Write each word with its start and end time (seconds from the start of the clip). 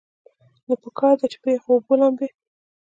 نو 0.65 0.73
پکار 0.83 1.15
ده 1.19 1.25
چې 1.31 1.37
پۀ 1.41 1.49
يخو 1.55 1.69
اوبو 1.75 1.93
لامبي- 1.99 2.27